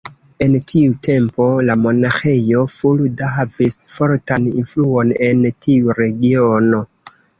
[0.43, 6.81] En tiu tempo la monaĥejo Fulda havis fortan influon en tiu regiono.